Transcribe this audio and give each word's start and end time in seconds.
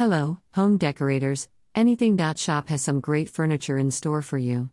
Hello, 0.00 0.38
home 0.54 0.78
decorators. 0.78 1.46
Anything. 1.74 2.16
Shop 2.34 2.70
has 2.70 2.80
some 2.80 3.00
great 3.00 3.28
furniture 3.28 3.76
in 3.76 3.90
store 3.90 4.22
for 4.22 4.38
you. 4.38 4.70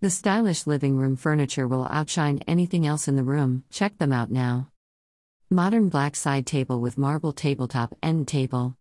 The 0.00 0.10
stylish 0.10 0.66
living 0.66 0.96
room 0.96 1.14
furniture 1.14 1.68
will 1.68 1.86
outshine 1.86 2.40
anything 2.48 2.84
else 2.84 3.06
in 3.06 3.14
the 3.14 3.22
room. 3.22 3.62
Check 3.70 3.98
them 3.98 4.12
out 4.12 4.32
now. 4.32 4.72
Modern 5.48 5.90
black 5.90 6.16
side 6.16 6.44
table 6.44 6.80
with 6.80 6.98
marble 6.98 7.32
tabletop 7.32 7.94
end 8.02 8.26
table. 8.26 8.76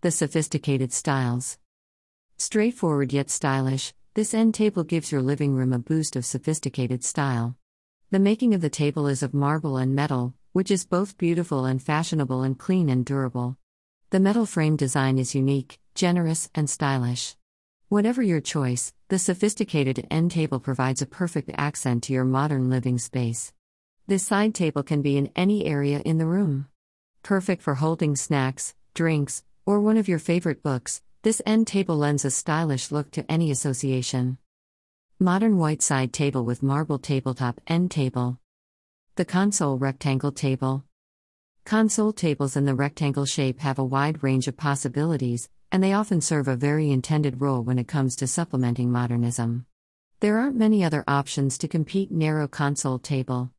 The 0.00 0.10
sophisticated 0.10 0.92
styles. 0.92 1.56
Straightforward 2.36 3.12
yet 3.12 3.30
stylish, 3.30 3.94
this 4.14 4.34
end 4.34 4.54
table 4.54 4.82
gives 4.82 5.12
your 5.12 5.22
living 5.22 5.54
room 5.54 5.72
a 5.72 5.78
boost 5.78 6.16
of 6.16 6.26
sophisticated 6.26 7.04
style. 7.04 7.54
The 8.10 8.18
making 8.18 8.54
of 8.54 8.60
the 8.60 8.68
table 8.68 9.06
is 9.06 9.22
of 9.22 9.32
marble 9.32 9.76
and 9.76 9.94
metal, 9.94 10.34
which 10.52 10.72
is 10.72 10.84
both 10.84 11.16
beautiful 11.16 11.64
and 11.64 11.80
fashionable 11.80 12.42
and 12.42 12.58
clean 12.58 12.88
and 12.88 13.04
durable. 13.04 13.56
The 14.12 14.20
metal 14.20 14.44
frame 14.44 14.76
design 14.76 15.16
is 15.16 15.34
unique, 15.34 15.78
generous, 15.94 16.50
and 16.54 16.68
stylish. 16.68 17.34
Whatever 17.88 18.20
your 18.20 18.42
choice, 18.42 18.92
the 19.08 19.18
sophisticated 19.18 20.06
end 20.10 20.32
table 20.32 20.60
provides 20.60 21.00
a 21.00 21.06
perfect 21.06 21.50
accent 21.56 22.02
to 22.02 22.12
your 22.12 22.26
modern 22.26 22.68
living 22.68 22.98
space. 22.98 23.54
This 24.06 24.22
side 24.22 24.54
table 24.54 24.82
can 24.82 25.00
be 25.00 25.16
in 25.16 25.32
any 25.34 25.64
area 25.64 26.00
in 26.00 26.18
the 26.18 26.26
room. 26.26 26.68
Perfect 27.22 27.62
for 27.62 27.76
holding 27.76 28.14
snacks, 28.14 28.74
drinks, 28.92 29.44
or 29.64 29.80
one 29.80 29.96
of 29.96 30.08
your 30.08 30.18
favorite 30.18 30.62
books, 30.62 31.00
this 31.22 31.40
end 31.46 31.66
table 31.66 31.96
lends 31.96 32.26
a 32.26 32.30
stylish 32.30 32.92
look 32.92 33.10
to 33.12 33.24
any 33.32 33.50
association. 33.50 34.36
Modern 35.18 35.56
white 35.56 35.80
side 35.80 36.12
table 36.12 36.44
with 36.44 36.62
marble 36.62 36.98
tabletop 36.98 37.62
end 37.66 37.90
table. 37.90 38.38
The 39.16 39.24
console 39.24 39.78
rectangle 39.78 40.32
table. 40.32 40.84
Console 41.64 42.12
tables 42.12 42.56
in 42.56 42.64
the 42.64 42.74
rectangle 42.74 43.24
shape 43.24 43.60
have 43.60 43.78
a 43.78 43.84
wide 43.84 44.22
range 44.22 44.48
of 44.48 44.56
possibilities, 44.56 45.48
and 45.70 45.82
they 45.82 45.92
often 45.92 46.20
serve 46.20 46.48
a 46.48 46.56
very 46.56 46.90
intended 46.90 47.40
role 47.40 47.62
when 47.62 47.78
it 47.78 47.88
comes 47.88 48.16
to 48.16 48.26
supplementing 48.26 48.90
modernism. 48.90 49.64
There 50.20 50.38
aren't 50.38 50.56
many 50.56 50.84
other 50.84 51.04
options 51.06 51.56
to 51.58 51.68
compete 51.68 52.10
narrow 52.10 52.46
console 52.46 52.98
table. 52.98 53.50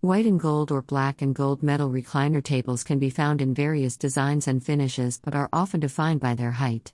White 0.00 0.26
and 0.26 0.38
gold 0.38 0.70
or 0.70 0.82
black 0.82 1.20
and 1.20 1.34
gold 1.34 1.62
metal 1.62 1.90
recliner 1.90 2.42
tables 2.42 2.84
can 2.84 2.98
be 2.98 3.10
found 3.10 3.42
in 3.42 3.52
various 3.52 3.96
designs 3.96 4.46
and 4.46 4.64
finishes 4.64 5.20
but 5.22 5.34
are 5.34 5.48
often 5.52 5.80
defined 5.80 6.20
by 6.20 6.34
their 6.34 6.52
height. 6.52 6.92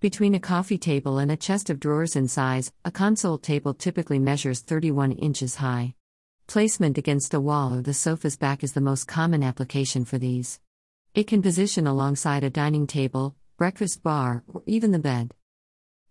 Between 0.00 0.34
a 0.34 0.40
coffee 0.40 0.78
table 0.78 1.18
and 1.18 1.32
a 1.32 1.36
chest 1.36 1.70
of 1.70 1.80
drawers 1.80 2.14
in 2.14 2.28
size, 2.28 2.72
a 2.84 2.90
console 2.90 3.38
table 3.38 3.72
typically 3.72 4.18
measures 4.18 4.60
31 4.60 5.12
inches 5.12 5.56
high. 5.56 5.94
Placement 6.46 6.98
against 6.98 7.30
the 7.30 7.40
wall 7.40 7.74
or 7.74 7.82
the 7.82 7.94
sofa's 7.94 8.36
back 8.36 8.62
is 8.62 8.72
the 8.72 8.80
most 8.80 9.06
common 9.06 9.42
application 9.42 10.04
for 10.04 10.18
these. 10.18 10.60
It 11.14 11.26
can 11.26 11.40
position 11.40 11.86
alongside 11.86 12.44
a 12.44 12.50
dining 12.50 12.86
table, 12.86 13.36
breakfast 13.56 14.02
bar, 14.02 14.44
or 14.52 14.62
even 14.66 14.92
the 14.92 14.98
bed. 14.98 15.34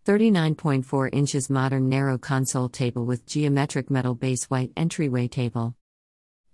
39.4 0.06 1.10
inches 1.14 1.50
modern 1.50 1.90
narrow 1.90 2.18
console 2.18 2.70
table 2.70 3.06
with 3.06 3.28
geometric 3.28 3.92
metal 3.92 4.16
base 4.16 4.46
white 4.46 4.72
entryway 4.76 5.28
table. 5.28 5.76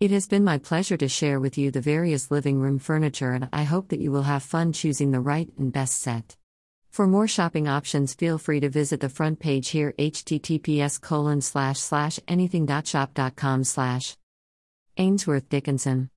It 0.01 0.11
has 0.11 0.27
been 0.27 0.43
my 0.43 0.57
pleasure 0.57 0.97
to 0.97 1.07
share 1.07 1.39
with 1.39 1.57
you 1.57 1.71
the 1.71 1.79
various 1.79 2.29
living 2.29 2.59
room 2.59 2.79
furniture 2.79 3.31
and 3.31 3.47
I 3.53 3.63
hope 3.63 3.87
that 3.89 4.01
you 4.01 4.11
will 4.11 4.23
have 4.23 4.43
fun 4.43 4.73
choosing 4.73 5.11
the 5.11 5.21
right 5.21 5.49
and 5.57 5.71
best 5.71 6.01
set. 6.01 6.35
For 6.97 7.05
more 7.05 7.27
shopping 7.27 7.67
options, 7.67 8.15
feel 8.15 8.39
free 8.39 8.59
to 8.59 8.69
visit 8.69 9.01
the 9.01 9.07
front 9.07 9.39
page 9.39 9.69
here 9.69 9.93
https 9.99 10.99
colon 10.99 11.41
slash 11.41 11.77
slash 11.77 12.19
anything.shop.com 12.27 13.65
slash 13.65 14.17
Ainsworth 14.97 15.47
Dickenson 15.47 16.05